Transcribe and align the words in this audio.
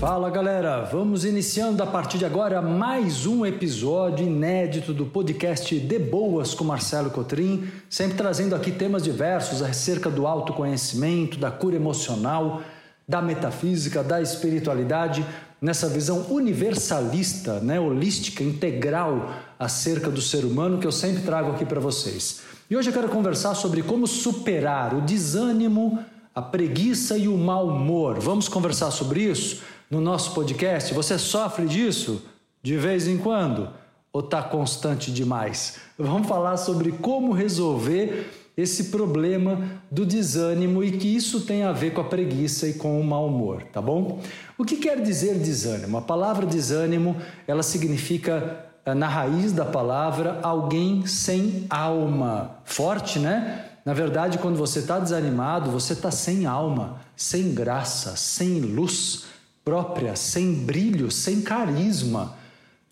Fala 0.00 0.30
galera, 0.30 0.80
vamos 0.90 1.26
iniciando 1.26 1.82
a 1.82 1.86
partir 1.86 2.16
de 2.16 2.24
agora 2.24 2.62
mais 2.62 3.26
um 3.26 3.44
episódio 3.44 4.26
inédito 4.26 4.94
do 4.94 5.04
podcast 5.04 5.78
De 5.78 5.98
Boas 5.98 6.54
com 6.54 6.64
Marcelo 6.64 7.10
Cotrim, 7.10 7.68
sempre 7.90 8.16
trazendo 8.16 8.54
aqui 8.54 8.72
temas 8.72 9.02
diversos 9.02 9.60
acerca 9.60 10.08
do 10.08 10.26
autoconhecimento, 10.26 11.38
da 11.38 11.50
cura 11.50 11.76
emocional, 11.76 12.62
da 13.06 13.20
metafísica, 13.20 14.02
da 14.02 14.22
espiritualidade, 14.22 15.22
nessa 15.60 15.86
visão 15.86 16.28
universalista, 16.30 17.60
né, 17.60 17.78
holística, 17.78 18.42
integral 18.42 19.34
acerca 19.58 20.08
do 20.08 20.22
ser 20.22 20.46
humano 20.46 20.78
que 20.78 20.86
eu 20.86 20.92
sempre 20.92 21.24
trago 21.24 21.50
aqui 21.50 21.66
para 21.66 21.78
vocês. 21.78 22.40
E 22.70 22.74
hoje 22.74 22.88
eu 22.88 22.94
quero 22.94 23.10
conversar 23.10 23.54
sobre 23.54 23.82
como 23.82 24.06
superar 24.06 24.94
o 24.94 25.02
desânimo, 25.02 26.02
a 26.34 26.40
preguiça 26.40 27.18
e 27.18 27.28
o 27.28 27.36
mau 27.36 27.68
humor. 27.68 28.18
Vamos 28.18 28.48
conversar 28.48 28.90
sobre 28.92 29.24
isso? 29.24 29.60
No 29.90 30.00
nosso 30.00 30.32
podcast? 30.32 30.94
Você 30.94 31.18
sofre 31.18 31.66
disso 31.66 32.22
de 32.62 32.76
vez 32.76 33.08
em 33.08 33.18
quando? 33.18 33.68
Ou 34.12 34.20
está 34.20 34.42
constante 34.42 35.10
demais? 35.10 35.78
Vamos 35.98 36.28
falar 36.28 36.56
sobre 36.56 36.92
como 36.92 37.32
resolver 37.32 38.30
esse 38.56 38.84
problema 38.84 39.80
do 39.90 40.04
desânimo 40.06 40.84
e 40.84 40.92
que 40.92 41.08
isso 41.14 41.40
tem 41.42 41.64
a 41.64 41.72
ver 41.72 41.92
com 41.92 42.00
a 42.00 42.04
preguiça 42.04 42.68
e 42.68 42.74
com 42.74 43.00
o 43.00 43.04
mau 43.04 43.26
humor, 43.26 43.62
tá 43.72 43.80
bom? 43.80 44.20
O 44.58 44.64
que 44.64 44.76
quer 44.76 45.00
dizer 45.00 45.38
desânimo? 45.38 45.96
A 45.96 46.02
palavra 46.02 46.46
desânimo, 46.46 47.16
ela 47.46 47.62
significa 47.62 48.66
eh, 48.84 48.94
na 48.94 49.08
raiz 49.08 49.52
da 49.52 49.64
palavra 49.64 50.40
alguém 50.42 51.06
sem 51.06 51.66
alma. 51.70 52.58
Forte, 52.64 53.18
né? 53.18 53.64
Na 53.84 53.94
verdade, 53.94 54.38
quando 54.38 54.56
você 54.56 54.80
está 54.80 54.98
desanimado, 54.98 55.70
você 55.70 55.94
está 55.94 56.10
sem 56.10 56.44
alma, 56.44 57.00
sem 57.16 57.54
graça, 57.54 58.14
sem 58.16 58.60
luz 58.60 59.24
própria, 59.70 60.16
sem 60.16 60.52
brilho, 60.52 61.12
sem 61.12 61.42
carisma. 61.42 62.34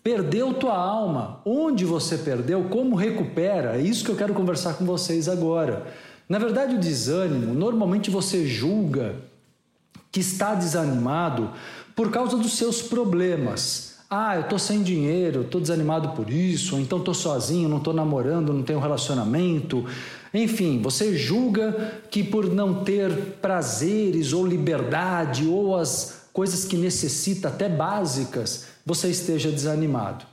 Perdeu 0.01 0.53
tua 0.53 0.77
alma. 0.77 1.41
Onde 1.43 1.83
você 1.83 2.17
perdeu? 2.17 2.63
Como 2.69 2.95
recupera? 2.95 3.75
É 3.77 3.81
isso 3.81 4.05
que 4.05 4.09
eu 4.09 4.15
quero 4.15 4.33
conversar 4.33 4.75
com 4.75 4.85
vocês 4.85 5.27
agora. 5.27 5.87
Na 6.29 6.39
verdade, 6.39 6.75
o 6.75 6.79
desânimo, 6.79 7.53
normalmente 7.53 8.09
você 8.09 8.45
julga 8.47 9.15
que 10.09 10.21
está 10.21 10.55
desanimado 10.55 11.49
por 11.93 12.09
causa 12.11 12.37
dos 12.37 12.53
seus 12.53 12.81
problemas. 12.81 13.97
Ah, 14.09 14.37
eu 14.37 14.41
estou 14.43 14.57
sem 14.57 14.81
dinheiro, 14.81 15.41
estou 15.41 15.59
desanimado 15.59 16.15
por 16.15 16.29
isso, 16.29 16.75
ou 16.75 16.81
então 16.81 16.99
estou 16.99 17.13
sozinho, 17.13 17.67
não 17.67 17.79
estou 17.79 17.93
namorando, 17.93 18.53
não 18.53 18.63
tenho 18.63 18.79
relacionamento. 18.79 19.85
Enfim, 20.33 20.81
você 20.81 21.17
julga 21.17 21.93
que 22.09 22.23
por 22.23 22.49
não 22.49 22.85
ter 22.85 23.11
prazeres 23.41 24.31
ou 24.31 24.47
liberdade 24.47 25.45
ou 25.45 25.75
as 25.75 26.18
coisas 26.39 26.63
que 26.63 26.77
necessita, 26.77 27.49
até 27.49 27.67
básicas, 27.67 28.67
você 28.85 29.09
esteja 29.09 29.51
desanimado. 29.51 30.23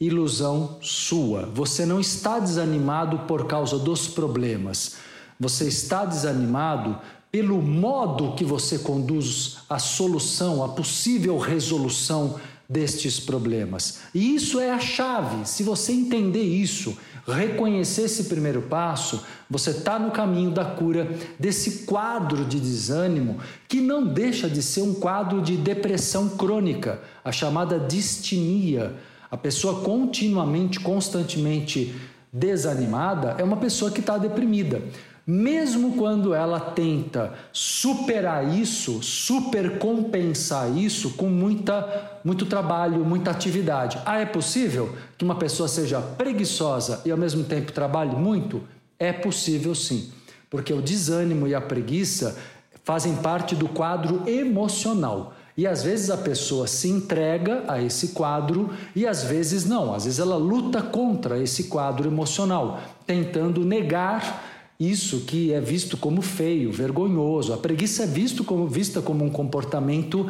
Ilusão 0.00 0.78
sua. 0.82 1.46
Você 1.46 1.86
não 1.86 2.00
está 2.00 2.40
desanimado 2.40 3.20
por 3.20 3.46
causa 3.46 3.78
dos 3.78 4.08
problemas. 4.08 4.96
Você 5.38 5.68
está 5.68 6.04
desanimado 6.04 6.98
pelo 7.30 7.62
modo 7.62 8.34
que 8.34 8.44
você 8.44 8.80
conduz 8.80 9.58
a 9.70 9.78
solução, 9.78 10.64
a 10.64 10.70
possível 10.70 11.38
resolução 11.38 12.34
destes 12.68 13.20
problemas. 13.20 14.00
E 14.12 14.34
isso 14.34 14.58
é 14.58 14.72
a 14.72 14.80
chave. 14.80 15.48
Se 15.48 15.62
você 15.62 15.92
entender 15.92 16.42
isso, 16.42 16.98
reconhecer 17.26 18.02
esse 18.02 18.24
primeiro 18.24 18.62
passo, 18.62 19.24
você 19.48 19.70
está 19.70 19.98
no 19.98 20.10
caminho 20.10 20.50
da 20.50 20.64
cura 20.64 21.08
desse 21.38 21.84
quadro 21.84 22.44
de 22.44 22.60
desânimo 22.60 23.38
que 23.68 23.80
não 23.80 24.06
deixa 24.06 24.48
de 24.48 24.62
ser 24.62 24.82
um 24.82 24.94
quadro 24.94 25.40
de 25.40 25.56
depressão 25.56 26.30
crônica, 26.30 27.00
a 27.24 27.32
chamada 27.32 27.78
distimia. 27.78 28.94
A 29.30 29.36
pessoa 29.36 29.82
continuamente, 29.82 30.78
constantemente 30.78 31.94
desanimada 32.32 33.36
é 33.38 33.44
uma 33.44 33.56
pessoa 33.56 33.90
que 33.90 34.00
está 34.00 34.18
deprimida. 34.18 34.82
Mesmo 35.26 35.96
quando 35.96 36.34
ela 36.34 36.60
tenta 36.60 37.32
superar 37.50 38.54
isso, 38.54 39.02
supercompensar 39.02 40.76
isso 40.76 41.14
com 41.14 41.28
muita, 41.28 42.20
muito 42.22 42.44
trabalho, 42.44 43.02
muita 43.06 43.30
atividade. 43.30 43.98
Ah, 44.04 44.18
é 44.18 44.26
possível 44.26 44.94
que 45.16 45.24
uma 45.24 45.36
pessoa 45.36 45.66
seja 45.66 45.98
preguiçosa 45.98 47.00
e 47.06 47.10
ao 47.10 47.16
mesmo 47.16 47.42
tempo 47.44 47.72
trabalhe 47.72 48.14
muito? 48.14 48.62
É 48.98 49.14
possível 49.14 49.74
sim, 49.74 50.12
porque 50.50 50.74
o 50.74 50.82
desânimo 50.82 51.48
e 51.48 51.54
a 51.54 51.60
preguiça 51.60 52.36
fazem 52.84 53.16
parte 53.16 53.56
do 53.56 53.66
quadro 53.66 54.28
emocional. 54.28 55.32
E 55.56 55.66
às 55.66 55.82
vezes 55.82 56.10
a 56.10 56.16
pessoa 56.18 56.66
se 56.66 56.88
entrega 56.88 57.64
a 57.66 57.80
esse 57.80 58.08
quadro 58.08 58.70
e 58.94 59.06
às 59.06 59.22
vezes 59.22 59.64
não, 59.64 59.94
às 59.94 60.04
vezes 60.04 60.18
ela 60.18 60.36
luta 60.36 60.82
contra 60.82 61.38
esse 61.38 61.64
quadro 61.64 62.08
emocional, 62.08 62.80
tentando 63.06 63.64
negar 63.64 64.53
isso 64.78 65.20
que 65.20 65.52
é 65.52 65.60
visto 65.60 65.96
como 65.96 66.20
feio, 66.20 66.72
vergonhoso. 66.72 67.52
A 67.52 67.56
preguiça 67.56 68.02
é 68.02 68.06
visto 68.06 68.42
como, 68.42 68.66
vista 68.66 69.00
como 69.00 69.24
um 69.24 69.30
comportamento 69.30 70.28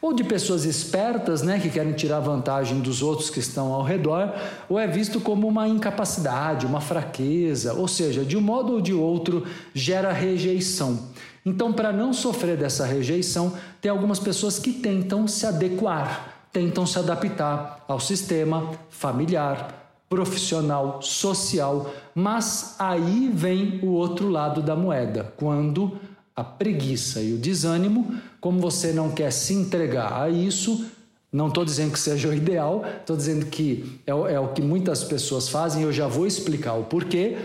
ou 0.00 0.12
de 0.12 0.22
pessoas 0.22 0.64
espertas, 0.64 1.42
né, 1.42 1.58
que 1.58 1.70
querem 1.70 1.92
tirar 1.92 2.20
vantagem 2.20 2.80
dos 2.80 3.02
outros 3.02 3.30
que 3.30 3.40
estão 3.40 3.72
ao 3.72 3.82
redor, 3.82 4.32
ou 4.68 4.78
é 4.78 4.86
visto 4.86 5.20
como 5.20 5.48
uma 5.48 5.66
incapacidade, 5.66 6.66
uma 6.66 6.80
fraqueza, 6.80 7.72
ou 7.74 7.88
seja, 7.88 8.24
de 8.24 8.36
um 8.36 8.40
modo 8.40 8.74
ou 8.74 8.80
de 8.80 8.92
outro 8.92 9.44
gera 9.74 10.12
rejeição. 10.12 11.08
Então, 11.44 11.72
para 11.72 11.92
não 11.92 12.12
sofrer 12.12 12.56
dessa 12.56 12.84
rejeição, 12.84 13.52
tem 13.80 13.90
algumas 13.90 14.18
pessoas 14.18 14.58
que 14.58 14.72
tentam 14.72 15.26
se 15.26 15.46
adequar, 15.46 16.48
tentam 16.52 16.84
se 16.84 16.98
adaptar 16.98 17.84
ao 17.88 18.00
sistema 18.00 18.72
familiar, 18.90 19.85
profissional, 20.08 21.00
social, 21.02 21.92
mas 22.14 22.76
aí 22.78 23.30
vem 23.32 23.80
o 23.82 23.88
outro 23.88 24.28
lado 24.28 24.62
da 24.62 24.76
moeda, 24.76 25.32
quando 25.36 25.98
a 26.34 26.44
preguiça 26.44 27.20
e 27.20 27.32
o 27.32 27.38
desânimo, 27.38 28.14
como 28.40 28.60
você 28.60 28.92
não 28.92 29.10
quer 29.10 29.32
se 29.32 29.54
entregar 29.54 30.22
a 30.22 30.28
isso, 30.28 30.86
não 31.32 31.48
estou 31.48 31.64
dizendo 31.64 31.92
que 31.92 31.98
seja 31.98 32.28
o 32.28 32.34
ideal, 32.34 32.84
estou 33.00 33.16
dizendo 33.16 33.46
que 33.46 34.00
é, 34.06 34.10
é, 34.10 34.40
o 34.40 34.48
que 34.48 34.62
muitas 34.62 35.02
pessoas 35.02 35.48
fazem, 35.48 35.82
eu 35.82 35.92
já 35.92 36.06
vou 36.06 36.26
explicar 36.26 36.74
o 36.74 36.84
porquê, 36.84 37.36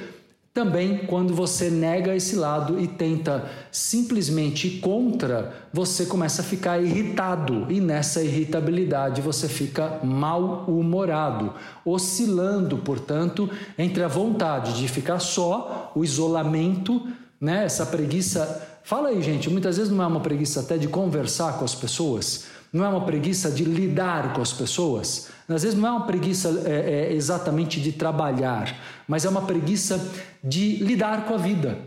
também, 0.53 0.97
quando 1.05 1.33
você 1.33 1.69
nega 1.69 2.13
esse 2.13 2.35
lado 2.35 2.77
e 2.77 2.85
tenta 2.85 3.49
simplesmente 3.71 4.67
ir 4.67 4.79
contra, 4.81 5.53
você 5.71 6.05
começa 6.05 6.41
a 6.41 6.45
ficar 6.45 6.81
irritado 6.83 7.71
e 7.71 7.79
nessa 7.79 8.21
irritabilidade 8.21 9.21
você 9.21 9.47
fica 9.47 10.01
mal-humorado, 10.03 11.53
oscilando, 11.85 12.77
portanto, 12.79 13.49
entre 13.77 14.03
a 14.03 14.09
vontade 14.09 14.77
de 14.77 14.89
ficar 14.89 15.19
só, 15.19 15.89
o 15.95 16.03
isolamento, 16.03 17.07
né, 17.39 17.63
essa 17.63 17.85
preguiça. 17.85 18.67
Fala 18.83 19.07
aí, 19.07 19.21
gente, 19.21 19.49
muitas 19.49 19.77
vezes 19.77 19.91
não 19.91 20.03
é 20.03 20.07
uma 20.07 20.19
preguiça 20.19 20.59
até 20.59 20.77
de 20.77 20.89
conversar 20.89 21.59
com 21.59 21.63
as 21.63 21.73
pessoas, 21.73 22.47
não 22.71 22.85
é 22.85 22.87
uma 22.87 23.05
preguiça 23.05 23.51
de 23.51 23.63
lidar 23.63 24.33
com 24.33 24.41
as 24.41 24.53
pessoas. 24.53 25.29
Às 25.47 25.63
vezes 25.63 25.77
não 25.77 25.87
é 25.87 25.91
uma 25.91 26.05
preguiça 26.05 26.63
é, 26.65 27.09
é, 27.09 27.13
exatamente 27.13 27.81
de 27.81 27.91
trabalhar, 27.91 28.75
mas 29.07 29.25
é 29.25 29.29
uma 29.29 29.41
preguiça 29.41 30.09
de 30.43 30.77
lidar 30.77 31.25
com 31.25 31.33
a 31.33 31.37
vida. 31.37 31.79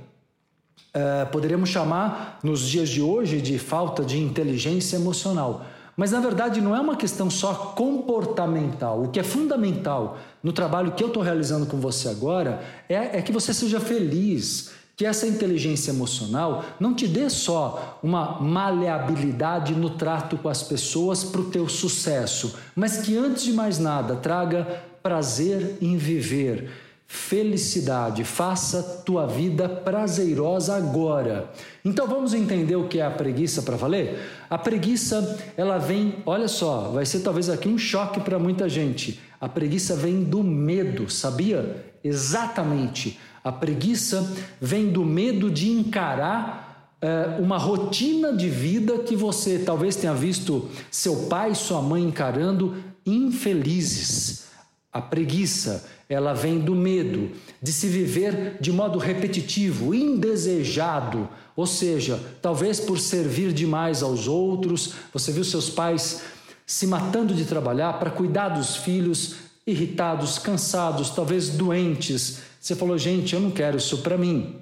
É, 0.93 1.25
poderíamos 1.25 1.71
chamar 1.71 2.39
nos 2.43 2.69
dias 2.69 2.89
de 2.89 3.00
hoje 3.00 3.41
de 3.41 3.59
falta 3.59 4.05
de 4.05 4.19
inteligência 4.19 4.97
emocional. 4.97 5.65
Mas 5.97 6.11
na 6.11 6.21
verdade 6.21 6.61
não 6.61 6.75
é 6.75 6.81
uma 6.81 6.97
questão 6.97 7.31
só 7.31 7.55
comportamental. 7.55 9.03
O 9.03 9.09
que 9.09 9.21
é 9.21 9.23
fundamental 9.23 10.19
no 10.43 10.53
trabalho 10.53 10.93
que 10.93 11.03
eu 11.03 11.09
estou 11.09 11.23
realizando 11.23 11.67
com 11.67 11.78
você 11.78 12.09
agora 12.09 12.62
é, 12.89 13.19
é 13.19 13.23
que 13.23 13.33
você 13.33 13.55
seja 13.55 13.81
feliz, 13.81 14.73
que 14.97 15.05
essa 15.05 15.27
inteligência 15.27 15.91
emocional 15.91 16.65
não 16.78 16.94
te 16.94 17.09
dê 17.09 17.28
só 17.28 17.99
uma 18.03 18.41
maleabilidade 18.41 19.75
no 19.75 19.91
trato 19.91 20.37
com 20.38 20.49
as 20.49 20.62
pessoas 20.62 21.25
para 21.25 21.41
o 21.41 21.50
teu 21.50 21.69
sucesso, 21.69 22.55
mas 22.76 22.99
que 22.99 23.17
antes 23.17 23.44
de 23.44 23.52
mais 23.52 23.79
nada 23.79 24.17
traga 24.17 24.82
prazer 25.02 25.79
em 25.82 25.96
viver, 25.96 26.70
felicidade, 27.06 28.25
faça 28.25 28.82
tua 29.05 29.26
vida 29.26 29.69
prazerosa 29.69 30.76
agora. 30.76 31.50
Então 31.85 32.06
vamos 32.06 32.32
entender 32.32 32.76
o 32.76 32.88
que 32.88 33.00
é 33.00 33.06
a 33.06 33.11
preguiça 33.11 33.62
para 33.62 33.76
valer? 33.76 34.19
A 34.49 34.56
preguiça, 34.56 35.38
ela 35.56 35.79
vem, 35.79 36.17
olha 36.25 36.49
só, 36.49 36.90
vai 36.93 37.05
ser 37.05 37.20
talvez 37.20 37.50
aqui 37.50 37.69
um 37.69 37.79
choque 37.79 38.20
para 38.20 38.38
muita 38.38 38.69
gente. 38.69 39.20
A 39.40 39.49
preguiça 39.49 39.94
vem 39.94 40.25
do 40.25 40.43
medo, 40.43 41.11
sabia? 41.11 41.85
Exatamente. 42.02 43.19
A 43.44 43.52
preguiça 43.52 44.32
vem 44.58 44.91
do 44.91 45.05
medo 45.05 45.50
de 45.50 45.70
encarar 45.70 46.96
é, 47.02 47.38
uma 47.38 47.58
rotina 47.58 48.32
de 48.32 48.49
vida 48.49 49.00
que 49.00 49.14
você 49.14 49.58
talvez 49.58 49.94
tenha 49.94 50.14
visto 50.14 50.70
seu 50.91 51.26
pai 51.26 51.50
e 51.50 51.55
sua 51.55 51.82
mãe 51.82 52.02
encarando 52.02 52.75
infelizes. 53.05 54.46
A 54.91 55.02
preguiça 55.02 55.85
ela 56.08 56.32
vem 56.32 56.58
do 56.61 56.75
medo 56.75 57.32
de 57.61 57.70
se 57.70 57.87
viver 57.87 58.56
de 58.61 58.73
modo 58.73 58.99
repetitivo, 58.99 59.94
indesejado, 59.94 61.29
ou 61.55 61.67
seja, 61.67 62.19
talvez 62.40 62.81
por 62.81 62.99
servir 62.99 63.52
demais 63.52 64.02
aos 64.02 64.26
outros, 64.26 64.94
você 65.12 65.31
viu 65.31 65.44
seus 65.44 65.69
pais 65.69 66.23
se 66.67 66.87
matando 66.87 67.35
de 67.35 67.44
trabalhar 67.44 67.99
para 67.99 68.11
cuidar 68.11 68.49
dos 68.49 68.76
filhos, 68.76 69.37
irritados, 69.66 70.38
cansados, 70.38 71.11
talvez 71.11 71.50
doentes. 71.50 72.40
Você 72.61 72.75
falou, 72.75 72.99
gente, 72.99 73.34
eu 73.34 73.40
não 73.40 73.50
quero 73.50 73.76
isso 73.76 73.99
para 73.99 74.19
mim. 74.19 74.56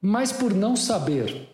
Mas 0.00 0.32
por 0.32 0.54
não 0.54 0.76
saber 0.76 1.48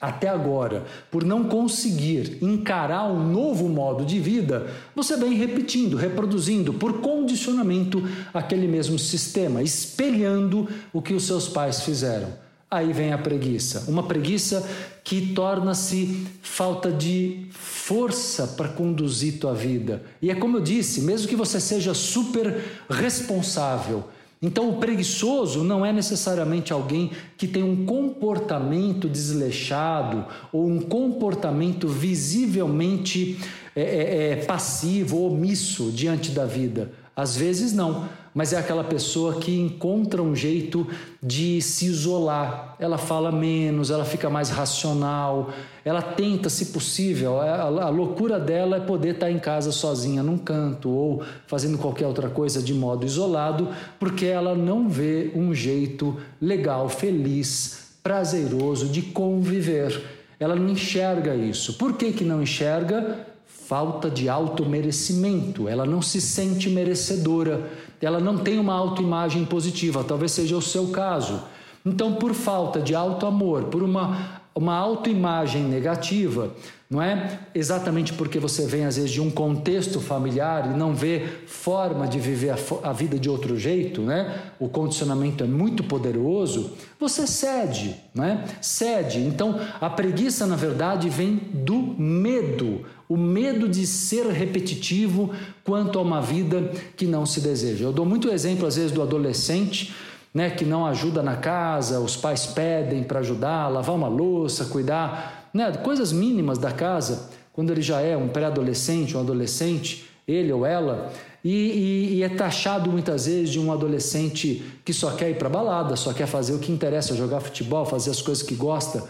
até 0.00 0.28
agora, 0.28 0.84
por 1.10 1.24
não 1.24 1.44
conseguir 1.44 2.38
encarar 2.42 3.04
um 3.10 3.26
novo 3.26 3.68
modo 3.68 4.04
de 4.04 4.20
vida, 4.20 4.66
você 4.94 5.16
vem 5.16 5.34
repetindo, 5.34 5.96
reproduzindo 5.96 6.74
por 6.74 7.00
condicionamento 7.00 8.06
aquele 8.32 8.68
mesmo 8.68 8.98
sistema, 8.98 9.62
espelhando 9.62 10.68
o 10.92 11.00
que 11.00 11.14
os 11.14 11.24
seus 11.24 11.48
pais 11.48 11.82
fizeram. 11.82 12.43
Aí 12.70 12.92
vem 12.92 13.12
a 13.12 13.18
preguiça, 13.18 13.84
uma 13.88 14.02
preguiça 14.02 14.68
que 15.04 15.32
torna-se 15.34 16.26
falta 16.42 16.90
de 16.90 17.46
força 17.50 18.46
para 18.48 18.68
conduzir 18.68 19.38
tua 19.38 19.54
vida. 19.54 20.02
E 20.20 20.30
é 20.30 20.34
como 20.34 20.56
eu 20.56 20.60
disse, 20.60 21.02
mesmo 21.02 21.28
que 21.28 21.36
você 21.36 21.60
seja 21.60 21.94
super 21.94 22.64
responsável, 22.88 24.04
então, 24.44 24.68
o 24.68 24.76
preguiçoso 24.76 25.64
não 25.64 25.86
é 25.86 25.90
necessariamente 25.90 26.70
alguém 26.70 27.10
que 27.34 27.48
tem 27.48 27.62
um 27.62 27.86
comportamento 27.86 29.08
desleixado 29.08 30.26
ou 30.52 30.66
um 30.66 30.82
comportamento 30.82 31.88
visivelmente 31.88 33.38
é, 33.74 33.82
é, 33.82 34.28
é 34.32 34.36
passivo, 34.44 35.22
omisso 35.22 35.90
diante 35.90 36.30
da 36.30 36.44
vida. 36.44 36.92
Às 37.16 37.36
vezes 37.36 37.72
não 37.72 38.08
mas 38.34 38.52
é 38.52 38.58
aquela 38.58 38.82
pessoa 38.82 39.34
que 39.34 39.60
encontra 39.60 40.20
um 40.20 40.34
jeito 40.34 40.84
de 41.22 41.62
se 41.62 41.86
isolar. 41.86 42.74
Ela 42.80 42.98
fala 42.98 43.30
menos, 43.30 43.92
ela 43.92 44.04
fica 44.04 44.28
mais 44.28 44.50
racional, 44.50 45.50
ela 45.84 46.02
tenta, 46.02 46.50
se 46.50 46.66
possível, 46.66 47.40
a, 47.40 47.88
loucura 47.88 48.40
dela 48.40 48.78
é 48.78 48.80
poder 48.80 49.14
estar 49.14 49.30
em 49.30 49.38
casa 49.38 49.70
sozinha 49.70 50.20
num 50.20 50.36
canto 50.36 50.90
ou 50.90 51.22
fazendo 51.46 51.78
qualquer 51.78 52.08
outra 52.08 52.28
coisa 52.28 52.60
de 52.60 52.74
modo 52.74 53.06
isolado, 53.06 53.68
porque 54.00 54.26
ela 54.26 54.56
não 54.56 54.88
vê 54.88 55.30
um 55.36 55.54
jeito 55.54 56.16
legal, 56.42 56.88
feliz, 56.88 57.92
prazeroso 58.02 58.88
de 58.88 59.00
conviver. 59.00 60.02
Ela 60.40 60.56
não 60.56 60.70
enxerga 60.70 61.36
isso. 61.36 61.74
Por 61.74 61.92
que, 61.92 62.10
que 62.10 62.24
não 62.24 62.42
enxerga? 62.42 63.32
Falta 63.66 64.10
de 64.10 64.28
automerecimento. 64.28 65.68
Ela 65.68 65.86
não 65.86 66.02
se 66.02 66.20
sente 66.20 66.68
merecedora 66.68 67.70
ela 68.04 68.20
não 68.20 68.38
tem 68.38 68.58
uma 68.58 68.74
autoimagem 68.74 69.44
positiva, 69.44 70.04
talvez 70.04 70.32
seja 70.32 70.56
o 70.56 70.62
seu 70.62 70.88
caso. 70.88 71.42
Então, 71.84 72.14
por 72.14 72.34
falta 72.34 72.80
de 72.80 72.94
auto-amor, 72.94 73.64
por 73.64 73.82
uma, 73.82 74.42
uma 74.54 74.76
autoimagem 74.76 75.64
negativa, 75.64 76.54
não 76.88 77.02
é 77.02 77.40
exatamente 77.54 78.12
porque 78.12 78.38
você 78.38 78.66
vem 78.66 78.84
às 78.84 78.96
vezes 78.96 79.10
de 79.10 79.20
um 79.20 79.28
contexto 79.28 80.00
familiar 80.00 80.70
e 80.72 80.78
não 80.78 80.94
vê 80.94 81.26
forma 81.46 82.06
de 82.06 82.20
viver 82.20 82.50
a, 82.50 82.56
a 82.88 82.92
vida 82.92 83.18
de 83.18 83.28
outro 83.28 83.58
jeito, 83.58 84.00
né? 84.00 84.32
O 84.60 84.68
condicionamento 84.68 85.42
é 85.42 85.46
muito 85.46 85.82
poderoso, 85.82 86.72
você 87.00 87.26
cede, 87.26 87.96
né? 88.14 88.44
Cede. 88.60 89.18
Então, 89.20 89.58
a 89.80 89.90
preguiça 89.90 90.46
na 90.46 90.54
verdade 90.54 91.08
vem 91.08 91.40
do 91.52 91.76
medo, 91.98 92.82
o 93.08 93.16
medo 93.16 93.68
de 93.68 93.86
ser 93.86 94.26
repetitivo 94.26 95.30
quanto 95.64 95.98
a 95.98 96.02
uma 96.02 96.20
vida 96.20 96.70
que 96.96 97.06
não 97.06 97.26
se 97.26 97.40
deseja. 97.40 97.86
Eu 97.86 97.92
dou 97.92 98.06
muito 98.06 98.30
exemplo 98.30 98.66
às 98.66 98.76
vezes 98.76 98.92
do 98.92 99.02
adolescente, 99.02 99.92
né, 100.34 100.50
que 100.50 100.64
não 100.64 100.84
ajuda 100.84 101.22
na 101.22 101.36
casa, 101.36 102.00
os 102.00 102.16
pais 102.16 102.44
pedem 102.44 103.04
para 103.04 103.20
ajudar, 103.20 103.68
lavar 103.68 103.94
uma 103.94 104.08
louça, 104.08 104.64
cuidar, 104.64 105.48
né, 105.54 105.70
coisas 105.76 106.12
mínimas 106.12 106.58
da 106.58 106.72
casa, 106.72 107.30
quando 107.52 107.70
ele 107.70 107.80
já 107.80 108.00
é 108.00 108.16
um 108.16 108.26
pré-adolescente, 108.26 109.16
um 109.16 109.20
adolescente, 109.20 110.10
ele 110.26 110.52
ou 110.52 110.66
ela, 110.66 111.12
e, 111.44 111.50
e, 111.50 112.14
e, 112.14 112.22
é 112.22 112.28
taxado 112.30 112.90
muitas 112.90 113.26
vezes 113.26 113.50
de 113.50 113.60
um 113.60 113.70
adolescente 113.70 114.64
que 114.82 114.94
só 114.94 115.10
quer 115.10 115.30
ir 115.30 115.36
para 115.36 115.48
balada, 115.48 115.94
só 115.94 116.12
quer 116.12 116.26
fazer 116.26 116.54
o 116.54 116.58
que 116.58 116.72
interessa, 116.72 117.14
jogar 117.14 117.40
futebol, 117.40 117.84
fazer 117.84 118.10
as 118.10 118.22
coisas 118.22 118.42
que 118.42 118.54
gosta. 118.54 119.04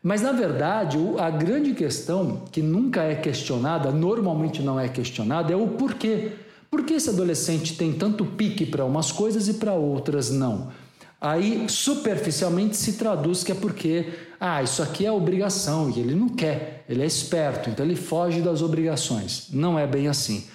Mas, 0.00 0.22
na 0.22 0.30
verdade, 0.30 0.96
a 1.18 1.28
grande 1.28 1.74
questão 1.74 2.42
que 2.52 2.62
nunca 2.62 3.02
é 3.02 3.16
questionada, 3.16 3.90
normalmente 3.90 4.62
não 4.62 4.78
é 4.78 4.88
questionada, 4.88 5.52
é 5.52 5.56
o 5.56 5.68
porquê. 5.68 6.32
Por 6.72 6.86
que 6.86 6.94
esse 6.94 7.10
adolescente 7.10 7.76
tem 7.76 7.92
tanto 7.92 8.24
pique 8.24 8.64
para 8.64 8.82
umas 8.82 9.12
coisas 9.12 9.46
e 9.46 9.54
para 9.54 9.74
outras 9.74 10.30
não? 10.30 10.72
Aí, 11.20 11.68
superficialmente, 11.68 12.78
se 12.78 12.94
traduz 12.94 13.44
que 13.44 13.52
é 13.52 13.54
porque, 13.54 14.06
ah, 14.40 14.62
isso 14.62 14.82
aqui 14.82 15.04
é 15.04 15.12
obrigação 15.12 15.90
e 15.94 16.00
ele 16.00 16.14
não 16.14 16.30
quer, 16.30 16.86
ele 16.88 17.02
é 17.02 17.06
esperto, 17.06 17.68
então 17.68 17.84
ele 17.84 17.94
foge 17.94 18.40
das 18.40 18.62
obrigações. 18.62 19.48
Não 19.52 19.78
é 19.78 19.86
bem 19.86 20.08
assim 20.08 20.46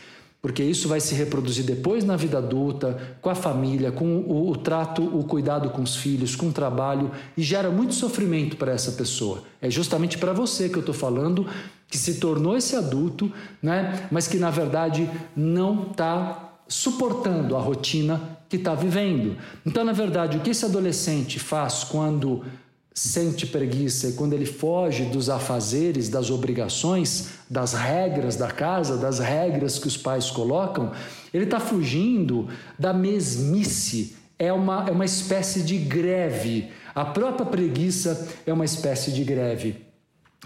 porque 0.41 0.63
isso 0.63 0.87
vai 0.87 0.99
se 0.99 1.15
reproduzir 1.15 1.65
depois 1.65 2.03
na 2.03 2.15
vida 2.15 2.37
adulta, 2.37 3.17
com 3.21 3.29
a 3.29 3.35
família, 3.35 3.91
com 3.91 4.05
o, 4.05 4.49
o, 4.49 4.55
trato, 4.55 5.03
o 5.03 5.23
cuidado 5.23 5.69
com 5.71 5.81
os 5.81 5.95
filhos, 5.95 6.35
com 6.35 6.49
o 6.49 6.53
trabalho, 6.53 7.11
e 7.35 7.41
gera 7.41 7.69
muito 7.69 7.93
sofrimento 7.93 8.55
para 8.55 8.71
essa 8.71 8.91
pessoa. 8.91 9.43
É 9.61 9.69
justamente 9.69 10.17
para 10.17 10.33
você 10.33 10.69
que 10.69 10.75
eu 10.75 10.81
estou 10.81 10.95
falando, 10.95 11.47
que 11.89 11.97
se 11.97 12.15
tornou 12.15 12.55
esse 12.55 12.75
adulto, 12.75 13.31
né? 13.61 14.07
mas 14.11 14.27
que 14.27 14.37
na 14.37 14.51
verdade 14.51 15.09
não 15.35 15.87
está 15.91 16.59
suportando 16.67 17.55
a 17.55 17.59
rotina 17.59 18.37
que 18.49 18.57
está 18.57 18.75
vivendo. 18.75 19.37
Então, 19.65 19.83
na 19.83 19.93
verdade, 19.93 20.37
o 20.37 20.41
que 20.41 20.51
esse 20.51 20.65
adolescente 20.65 21.39
faz 21.39 21.83
quando 21.83 22.43
sente 22.93 23.45
preguiça 23.45 24.07
e 24.07 24.13
quando 24.13 24.33
ele 24.33 24.45
foge 24.45 25.05
dos 25.05 25.29
afazeres, 25.29 26.09
das 26.09 26.31
obrigações, 26.31 27.29
das 27.49 27.73
regras 27.73 28.35
da 28.35 28.49
casa, 28.51 28.97
das 28.97 29.19
regras 29.19 29.79
que 29.79 29.87
os 29.87 29.95
pais 29.97 30.29
colocam, 30.29 30.91
ele 31.33 31.45
está 31.45 31.59
fugindo 31.59 32.47
da 32.77 32.93
mesmice. 32.93 34.15
É 34.37 34.51
uma, 34.51 34.85
é 34.87 34.91
uma 34.91 35.05
espécie 35.05 35.63
de 35.63 35.77
greve. 35.77 36.69
A 36.93 37.05
própria 37.05 37.45
preguiça 37.45 38.27
é 38.45 38.53
uma 38.53 38.65
espécie 38.65 39.11
de 39.11 39.23
greve. 39.23 39.85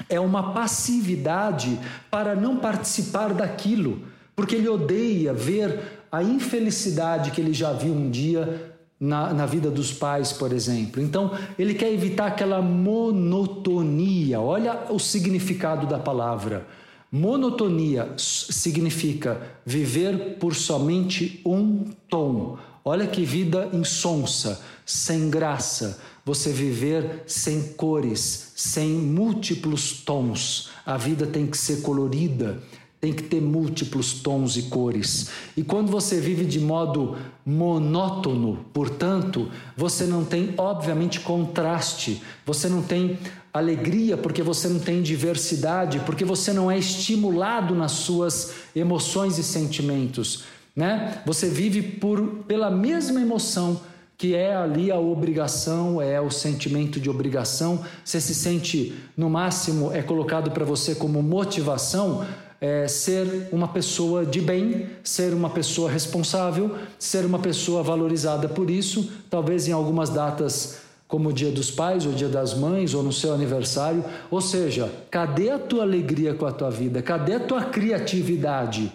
É 0.08 0.20
uma 0.20 0.54
passividade 0.54 1.78
para 2.10 2.36
não 2.36 2.58
participar 2.58 3.34
daquilo, 3.34 4.04
porque 4.36 4.56
ele 4.56 4.70
odeia 4.70 5.34
ver 5.34 5.80
a 6.12 6.24
infelicidade 6.24 7.32
que 7.32 7.42
ele 7.42 7.54
já 7.54 7.74
viu 7.74 7.94
um 7.94 8.10
dia 8.10 8.72
na, 9.00 9.34
na 9.34 9.46
vida 9.48 9.72
dos 9.72 9.92
pais, 9.92 10.32
por 10.32 10.54
exemplo. 10.54 11.02
Então, 11.02 11.32
ele 11.58 11.74
quer 11.74 11.92
evitar 11.92 12.28
aquela 12.28 12.62
monotonia. 12.62 14.40
Olha 14.40 14.78
o 14.90 15.00
significado 15.00 15.88
da 15.88 15.98
palavra. 15.98 16.68
Monotonia 17.14 18.14
significa 18.16 19.42
viver 19.66 20.38
por 20.40 20.56
somente 20.56 21.42
um 21.46 21.92
tom. 22.08 22.58
Olha 22.86 23.06
que 23.06 23.26
vida 23.26 23.70
insonsa, 23.74 24.62
sem 24.86 25.30
graça. 25.30 26.00
Você 26.24 26.54
viver 26.54 27.24
sem 27.28 27.74
cores, 27.74 28.54
sem 28.56 28.92
múltiplos 28.92 30.02
tons. 30.06 30.70
A 30.86 30.96
vida 30.96 31.28
tem 31.28 31.46
que 31.48 31.58
ser 31.58 31.82
colorida, 31.82 32.64
tem 33.02 33.12
que 33.12 33.24
ter 33.24 33.42
múltiplos 33.42 34.14
tons 34.14 34.56
e 34.56 34.64
cores. 34.64 35.30
E 35.58 35.64
quando 35.64 35.92
você 35.92 36.22
vive 36.22 36.46
de 36.46 36.62
modo 36.62 37.18
monótono, 37.46 38.66
portanto, 38.72 39.52
você 39.76 40.06
não 40.06 40.24
tem, 40.24 40.54
obviamente, 40.58 41.20
contraste, 41.20 42.22
você 42.46 42.70
não 42.70 42.82
tem 42.82 43.20
alegria, 43.54 44.16
porque 44.16 44.42
você 44.42 44.68
não 44.68 44.80
tem 44.80 45.02
diversidade, 45.02 46.00
porque 46.00 46.24
você 46.24 46.54
não 46.54 46.72
é 46.72 46.78
estimulado 46.78 47.76
nas 47.76 47.92
suas 47.92 48.54
emoções 48.76 49.38
e 49.38 49.44
sentimentos. 49.44 50.44
Né? 50.76 51.22
Você 51.26 51.50
vive 51.50 51.82
por, 51.82 52.22
pela 52.48 52.72
mesma 52.72 53.20
emoção 53.22 53.82
que 54.18 54.36
é 54.36 54.56
ali 54.56 54.92
a 54.92 55.00
obrigação, 55.00 56.00
é 56.00 56.22
o 56.22 56.30
sentimento 56.30 57.00
de 57.00 57.10
obrigação. 57.10 57.84
Você 58.06 58.22
se 58.22 58.36
sente, 58.36 58.94
no 59.18 59.32
máximo, 59.32 59.92
é 59.92 60.04
colocado 60.04 60.52
para 60.52 60.64
você 60.64 60.94
como 60.94 61.24
motivação 61.24 62.24
é, 62.62 62.88
ser 62.88 63.50
uma 63.52 63.68
pessoa 63.68 64.24
de 64.24 64.40
bem, 64.40 64.86
ser 65.04 65.34
uma 65.34 65.50
pessoa 65.50 65.90
responsável, 65.90 66.78
ser 67.00 67.26
uma 67.26 67.40
pessoa 67.40 67.82
valorizada 67.82 68.48
por 68.48 68.70
isso, 68.70 69.12
talvez 69.28 69.68
em 69.68 69.72
algumas 69.72 70.12
datas 70.12 70.78
como 71.12 71.28
o 71.28 71.34
Dia 71.34 71.52
dos 71.52 71.70
Pais, 71.70 72.06
ou 72.06 72.14
o 72.14 72.16
Dia 72.16 72.30
das 72.30 72.54
Mães, 72.54 72.94
ou 72.94 73.04
no 73.04 73.12
seu 73.12 73.34
aniversário. 73.34 74.02
Ou 74.32 74.40
seja, 74.40 74.90
cadê 75.12 75.50
a 75.50 75.60
tua 75.60 75.84
alegria 75.84 76.34
com 76.34 76.46
a 76.46 76.54
tua 76.54 76.72
vida? 76.72 77.02
Cadê 77.02 77.34
a 77.34 77.40
tua 77.42 77.66
criatividade? 77.66 78.90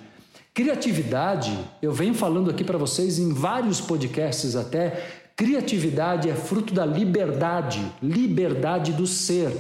Criatividade, 0.55 1.57
eu 1.83 1.93
venho 1.93 2.15
falando 2.15 2.51
aqui 2.51 2.65
para 2.65 2.79
vocês 2.79 3.19
em 3.19 3.35
vários 3.35 3.83
podcasts 3.83 4.57
até, 4.57 5.09
criatividade 5.37 6.31
é 6.31 6.35
fruto 6.35 6.73
da 6.73 6.87
liberdade, 6.87 7.85
liberdade 8.03 8.95
do 8.95 9.07
ser. 9.07 9.53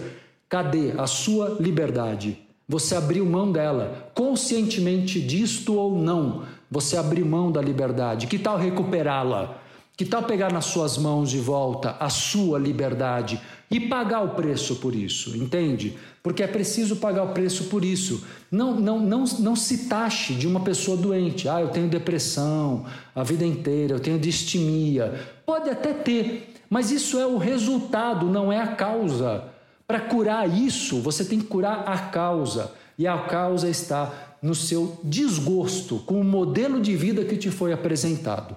Cadê 0.48 0.94
a 0.96 1.06
sua 1.06 1.58
liberdade? 1.60 2.38
Você 2.66 2.96
abriu 2.96 3.26
mão 3.26 3.52
dela, 3.52 4.10
conscientemente 4.14 5.20
disto 5.20 5.74
ou 5.74 5.98
não. 5.98 6.44
você 6.70 6.96
abrir 6.96 7.24
mão 7.24 7.52
da 7.52 7.60
liberdade? 7.60 8.26
Que 8.26 8.38
tal 8.38 8.56
recuperá-la? 8.56 9.65
Que 9.96 10.04
tal 10.04 10.24
pegar 10.24 10.52
nas 10.52 10.66
suas 10.66 10.98
mãos 10.98 11.30
de 11.30 11.38
volta 11.38 11.96
a 11.98 12.10
sua 12.10 12.58
liberdade 12.58 13.40
e 13.70 13.80
pagar 13.80 14.20
o 14.22 14.34
preço 14.34 14.76
por 14.76 14.94
isso, 14.94 15.34
entende? 15.34 15.96
Porque 16.22 16.42
é 16.42 16.46
preciso 16.46 16.96
pagar 16.96 17.22
o 17.22 17.32
preço 17.32 17.64
por 17.64 17.82
isso. 17.82 18.22
Não, 18.50 18.78
não, 18.78 19.00
não, 19.00 19.24
não 19.24 19.56
se 19.56 19.88
taxe 19.88 20.34
de 20.34 20.46
uma 20.46 20.60
pessoa 20.60 20.98
doente. 20.98 21.48
Ah, 21.48 21.62
eu 21.62 21.68
tenho 21.68 21.88
depressão 21.88 22.84
a 23.14 23.22
vida 23.22 23.46
inteira, 23.46 23.94
eu 23.94 24.00
tenho 24.00 24.18
distimia. 24.18 25.18
Pode 25.46 25.70
até 25.70 25.94
ter, 25.94 26.54
mas 26.68 26.90
isso 26.90 27.18
é 27.18 27.26
o 27.26 27.38
resultado, 27.38 28.26
não 28.26 28.52
é 28.52 28.60
a 28.60 28.68
causa. 28.68 29.44
Para 29.86 30.00
curar 30.00 30.46
isso, 30.46 31.00
você 31.00 31.24
tem 31.24 31.38
que 31.38 31.46
curar 31.46 31.84
a 31.88 31.96
causa. 31.96 32.72
E 32.98 33.06
a 33.06 33.16
causa 33.18 33.68
está 33.68 34.12
no 34.42 34.54
seu 34.54 34.98
desgosto 35.02 35.98
com 36.00 36.20
o 36.20 36.24
modelo 36.24 36.80
de 36.80 36.94
vida 36.94 37.24
que 37.24 37.36
te 37.36 37.50
foi 37.50 37.72
apresentado. 37.72 38.56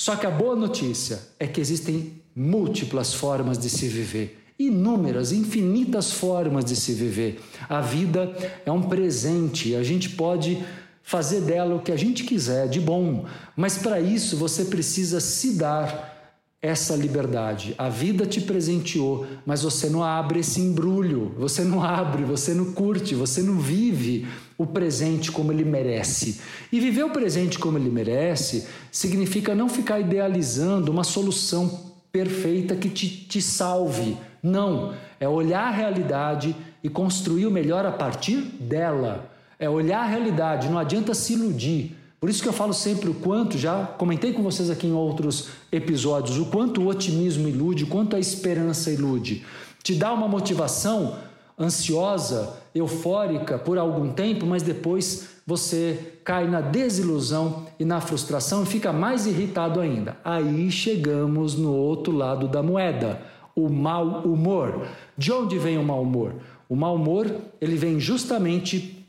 Só 0.00 0.16
que 0.16 0.24
a 0.24 0.30
boa 0.30 0.56
notícia 0.56 1.20
é 1.38 1.46
que 1.46 1.60
existem 1.60 2.22
múltiplas 2.34 3.12
formas 3.12 3.58
de 3.58 3.68
se 3.68 3.86
viver, 3.86 4.42
inúmeras, 4.58 5.30
infinitas 5.30 6.10
formas 6.10 6.64
de 6.64 6.74
se 6.74 6.94
viver. 6.94 7.38
A 7.68 7.82
vida 7.82 8.34
é 8.64 8.72
um 8.72 8.80
presente, 8.80 9.74
a 9.76 9.82
gente 9.82 10.08
pode 10.08 10.64
fazer 11.02 11.42
dela 11.42 11.74
o 11.74 11.82
que 11.82 11.92
a 11.92 11.98
gente 11.98 12.24
quiser 12.24 12.66
de 12.66 12.80
bom, 12.80 13.26
mas 13.54 13.76
para 13.76 14.00
isso 14.00 14.38
você 14.38 14.64
precisa 14.64 15.20
se 15.20 15.52
dar 15.58 16.38
essa 16.62 16.96
liberdade. 16.96 17.74
A 17.76 17.90
vida 17.90 18.24
te 18.24 18.40
presenteou, 18.40 19.26
mas 19.44 19.62
você 19.62 19.90
não 19.90 20.02
abre 20.02 20.40
esse 20.40 20.62
embrulho, 20.62 21.34
você 21.36 21.62
não 21.62 21.84
abre, 21.84 22.24
você 22.24 22.54
não 22.54 22.72
curte, 22.72 23.14
você 23.14 23.42
não 23.42 23.58
vive 23.58 24.26
o 24.60 24.66
presente 24.66 25.32
como 25.32 25.50
ele 25.50 25.64
merece. 25.64 26.38
E 26.70 26.78
viver 26.78 27.02
o 27.02 27.10
presente 27.10 27.58
como 27.58 27.78
ele 27.78 27.88
merece 27.88 28.66
significa 28.92 29.54
não 29.54 29.70
ficar 29.70 29.98
idealizando 29.98 30.92
uma 30.92 31.02
solução 31.02 31.94
perfeita 32.12 32.76
que 32.76 32.90
te, 32.90 33.08
te 33.08 33.40
salve. 33.40 34.18
Não, 34.42 34.92
é 35.18 35.26
olhar 35.26 35.62
a 35.62 35.70
realidade 35.70 36.54
e 36.84 36.90
construir 36.90 37.46
o 37.46 37.50
melhor 37.50 37.86
a 37.86 37.90
partir 37.90 38.36
dela. 38.60 39.32
É 39.58 39.66
olhar 39.66 40.00
a 40.00 40.06
realidade, 40.06 40.68
não 40.68 40.78
adianta 40.78 41.14
se 41.14 41.32
iludir. 41.32 41.96
Por 42.20 42.28
isso 42.28 42.42
que 42.42 42.48
eu 42.48 42.52
falo 42.52 42.74
sempre 42.74 43.08
o 43.08 43.14
quanto, 43.14 43.56
já 43.56 43.86
comentei 43.86 44.34
com 44.34 44.42
vocês 44.42 44.68
aqui 44.68 44.86
em 44.86 44.92
outros 44.92 45.48
episódios, 45.72 46.38
o 46.38 46.44
quanto 46.44 46.82
o 46.82 46.88
otimismo 46.88 47.48
ilude, 47.48 47.84
o 47.84 47.86
quanto 47.86 48.14
a 48.14 48.20
esperança 48.20 48.90
ilude. 48.90 49.42
Te 49.82 49.94
dá 49.94 50.12
uma 50.12 50.28
motivação 50.28 51.16
ansiosa, 51.60 52.56
eufórica 52.74 53.58
por 53.58 53.76
algum 53.76 54.10
tempo, 54.12 54.46
mas 54.46 54.62
depois 54.62 55.28
você 55.46 56.14
cai 56.24 56.48
na 56.48 56.60
desilusão 56.60 57.66
e 57.78 57.84
na 57.84 58.00
frustração 58.00 58.62
e 58.62 58.66
fica 58.66 58.92
mais 58.92 59.26
irritado 59.26 59.80
ainda. 59.80 60.16
Aí 60.24 60.70
chegamos 60.70 61.54
no 61.54 61.72
outro 61.72 62.12
lado 62.12 62.48
da 62.48 62.62
moeda, 62.62 63.20
o 63.54 63.68
mau 63.68 64.22
humor. 64.22 64.86
De 65.18 65.30
onde 65.30 65.58
vem 65.58 65.76
o 65.76 65.84
mau 65.84 66.02
humor? 66.02 66.34
O 66.68 66.74
mau 66.74 66.94
humor, 66.94 67.30
ele 67.60 67.76
vem 67.76 68.00
justamente 68.00 69.04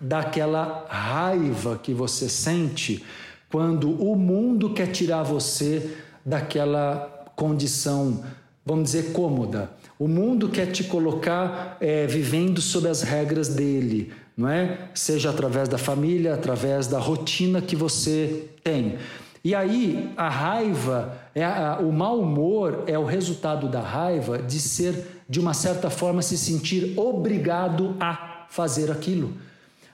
daquela 0.00 0.84
raiva 0.88 1.78
que 1.82 1.94
você 1.94 2.28
sente 2.28 3.02
quando 3.50 3.90
o 3.90 4.16
mundo 4.16 4.74
quer 4.74 4.88
tirar 4.88 5.22
você 5.22 5.96
daquela 6.24 7.32
condição, 7.36 8.24
vamos 8.64 8.84
dizer, 8.84 9.12
cômoda. 9.12 9.70
O 9.98 10.06
mundo 10.06 10.48
quer 10.48 10.66
te 10.66 10.84
colocar 10.84 11.78
é, 11.80 12.06
vivendo 12.06 12.60
sob 12.60 12.86
as 12.86 13.02
regras 13.02 13.48
dele, 13.48 14.12
não 14.36 14.48
é? 14.48 14.90
Seja 14.94 15.30
através 15.30 15.68
da 15.68 15.78
família, 15.78 16.34
através 16.34 16.86
da 16.86 16.98
rotina 16.98 17.62
que 17.62 17.74
você 17.74 18.48
tem. 18.62 18.98
E 19.42 19.54
aí 19.54 20.12
a 20.16 20.28
raiva, 20.28 21.16
é 21.34 21.44
a, 21.44 21.78
o 21.80 21.92
mau 21.92 22.20
humor 22.20 22.84
é 22.86 22.98
o 22.98 23.04
resultado 23.04 23.68
da 23.68 23.80
raiva 23.80 24.38
de 24.38 24.58
ser, 24.58 25.22
de 25.28 25.40
uma 25.40 25.54
certa 25.54 25.88
forma, 25.88 26.20
se 26.20 26.36
sentir 26.36 26.92
obrigado 26.98 27.96
a 27.98 28.44
fazer 28.50 28.90
aquilo. 28.90 29.32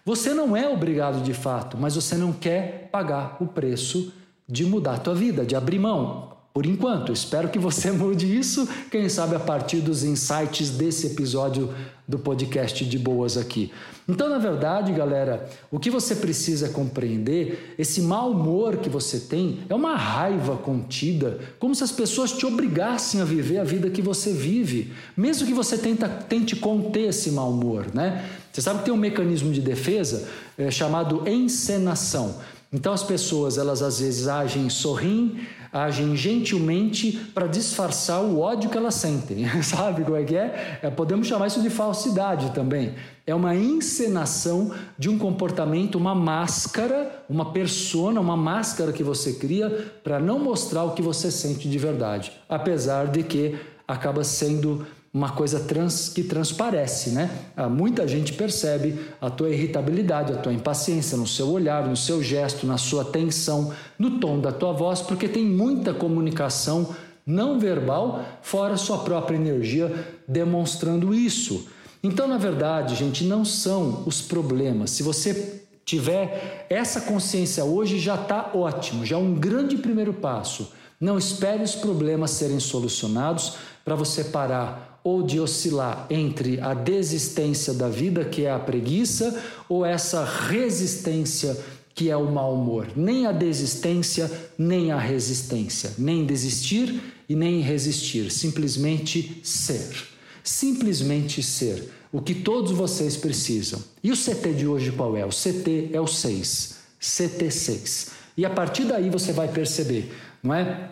Você 0.05 0.35
não 0.35 0.57
é 0.57 0.69
obrigado 0.69 1.23
de 1.23 1.33
fato, 1.33 1.77
mas 1.79 1.95
você 1.95 2.17
não 2.17 2.33
quer 2.33 2.89
pagar 2.91 3.37
o 3.41 3.47
preço 3.47 4.13
de 4.49 4.65
mudar 4.67 4.95
a 4.95 4.99
tua 4.99 5.15
vida, 5.15 5.47
de 5.47 5.55
abrir 5.55 5.79
mão. 5.79 6.32
Por 6.53 6.67
enquanto, 6.67 7.13
espero 7.13 7.49
que 7.49 7.59
você 7.59 7.91
mude 7.93 8.27
isso, 8.37 8.69
quem 8.91 9.09
sabe 9.09 9.35
a 9.35 9.41
partir 9.41 9.81
dos 9.81 10.05
insights 10.05 10.71
desse 10.71 11.07
episódio 11.07 11.73
do 12.07 12.19
podcast 12.19 12.85
de 12.85 12.99
boas 12.99 13.37
aqui. 13.39 13.73
Então, 14.07 14.29
na 14.29 14.37
verdade, 14.37 14.93
galera, 14.93 15.49
o 15.71 15.79
que 15.79 15.89
você 15.89 16.17
precisa 16.17 16.69
compreender, 16.69 17.75
esse 17.79 18.03
mau 18.03 18.33
humor 18.33 18.79
que 18.79 18.91
você 18.91 19.21
tem 19.21 19.61
é 19.69 19.75
uma 19.75 19.97
raiva 19.97 20.57
contida, 20.57 21.39
como 21.59 21.75
se 21.75 21.85
as 21.85 21.93
pessoas 21.93 22.33
te 22.33 22.45
obrigassem 22.45 23.21
a 23.21 23.25
viver 23.25 23.59
a 23.59 23.65
vida 23.65 23.89
que 23.89 24.03
você 24.03 24.33
vive, 24.33 24.93
mesmo 25.17 25.47
que 25.47 25.55
você 25.55 25.79
tenta, 25.79 26.09
tente 26.09 26.57
conter 26.57 27.09
esse 27.09 27.31
mau 27.31 27.51
humor, 27.51 27.87
né? 27.95 28.29
Você 28.53 28.61
sabe 28.61 28.81
que 28.81 28.85
tem 28.87 28.93
um 28.93 28.99
mecanismo 28.99 29.51
de 29.51 29.63
defesa 29.63 30.29
é, 30.59 30.71
chamado 30.71 31.27
encenação. 31.27 32.35
Então 32.73 32.93
as 32.93 33.03
pessoas, 33.03 33.59
elas 33.59 33.83
às 33.83 34.01
vezes 34.01 34.27
agem 34.27 34.71
sorrindo, 34.71 35.37
agem 35.71 36.17
gentilmente 36.17 37.13
para 37.35 37.47
disfarçar 37.47 38.23
o 38.23 38.41
ódio 38.41 38.71
que 38.71 38.77
elas 38.77 38.95
sentem. 38.95 39.47
Sabe 39.63 40.05
como 40.05 40.17
é 40.17 40.25
que 40.25 40.35
é? 40.35 40.79
é? 40.83 40.91
Podemos 40.91 41.27
chamar 41.27 41.49
isso 41.49 41.61
de 41.61 41.69
falsidade 41.69 42.51
também. 42.53 42.95
É 43.27 43.35
uma 43.35 43.55
encenação 43.55 44.73
de 44.99 45.11
um 45.11 45.19
comportamento, 45.19 45.97
uma 45.97 46.15
máscara, 46.15 47.25
uma 47.29 47.53
persona, 47.53 48.21
uma 48.21 48.37
máscara 48.37 48.91
que 48.91 49.03
você 49.03 49.35
cria 49.35 49.93
para 50.03 50.19
não 50.19 50.39
mostrar 50.39 50.85
o 50.85 50.93
que 50.93 51.03
você 51.03 51.31
sente 51.31 51.69
de 51.69 51.79
verdade. 51.79 52.33
Apesar 52.49 53.07
de 53.07 53.23
que 53.23 53.55
acaba 53.87 54.25
sendo 54.25 54.87
uma 55.15 55.31
coisa 55.31 55.61
trans, 55.61 56.09
que 56.09 56.23
transparece, 56.23 57.11
né? 57.11 57.31
Ah, 57.55 57.69
muita 57.69 58.09
gente 58.09 58.33
percebe 58.33 58.99
a 59.21 59.29
tua 59.29 59.51
irritabilidade, 59.51 60.33
a 60.33 60.37
tua 60.37 60.55
impaciência 60.55 61.19
no 61.19 61.27
seu 61.27 61.49
olhar, 61.51 61.87
no 61.87 61.97
seu 61.97 62.23
gesto, 62.23 62.67
na 62.67 62.79
sua 62.79 63.05
tensão, 63.05 63.73
no 63.99 64.19
tom 64.19 64.41
da 64.41 64.51
tua 64.51 64.73
voz, 64.73 65.03
porque 65.03 65.29
tem 65.29 65.45
muita 65.45 65.93
comunicação 65.93 66.95
não 67.27 67.59
verbal, 67.59 68.25
fora 68.41 68.77
sua 68.79 68.99
própria 68.99 69.37
energia 69.37 69.93
demonstrando 70.27 71.15
isso. 71.15 71.69
Então, 72.03 72.27
na 72.27 72.39
verdade, 72.39 72.97
gente, 72.97 73.23
não 73.25 73.45
são 73.45 74.03
os 74.07 74.23
problemas. 74.23 74.91
Se 74.91 75.03
você 75.03 75.63
tiver 75.85 76.67
essa 76.71 77.03
consciência 77.03 77.65
hoje, 77.65 77.99
já 77.99 78.15
está 78.15 78.51
ótimo, 78.55 79.05
já 79.05 79.17
é 79.17 79.19
um 79.19 79.35
grande 79.35 79.77
primeiro 79.77 80.15
passo. 80.15 80.73
Não 80.99 81.19
espere 81.19 81.63
os 81.63 81.75
problemas 81.75 82.31
serem 82.31 82.59
solucionados 82.59 83.57
para 83.85 83.95
você 83.95 84.25
parar 84.25 84.92
ou 85.05 85.23
de 85.23 85.41
oscilar 85.41 86.07
entre 86.09 86.61
a 86.61 86.75
desistência 86.75 87.75
da 87.75 87.89
vida, 87.89 88.25
que 88.25 88.45
é 88.45 88.51
a 88.51 88.59
preguiça, 88.59 89.43
ou 89.69 89.85
essa 89.85 90.25
resistência, 90.25 91.57
que 91.95 92.09
é 92.09 92.17
o 92.17 92.31
mau 92.31 92.55
humor. 92.55 92.89
Nem 92.97 93.27
a 93.27 93.33
desistência, 93.33 94.31
nem 94.57 94.93
a 94.93 94.99
resistência. 94.99 95.93
Nem 95.99 96.25
desistir 96.25 97.01
e 97.29 97.35
nem 97.35 97.61
resistir. 97.61 98.31
Simplesmente 98.31 99.41
ser. 99.43 100.09
Simplesmente 100.43 101.43
ser. 101.43 101.91
O 102.13 102.21
que 102.21 102.35
todos 102.35 102.73
vocês 102.73 103.17
precisam. 103.17 103.83
E 104.03 104.13
o 104.13 104.17
CT 104.17 104.53
de 104.55 104.67
hoje 104.67 104.93
qual 104.93 105.17
é? 105.17 105.25
O 105.25 105.31
CT 105.31 105.91
é 105.93 106.01
o 106.01 106.07
6. 106.07 106.77
CT6. 107.01 108.11
E 108.37 108.45
a 108.45 108.51
partir 108.51 108.85
daí 108.85 109.11
você 109.11 109.33
vai 109.33 109.49
perceber, 109.49 110.13
não 110.43 110.55
é? 110.55 110.91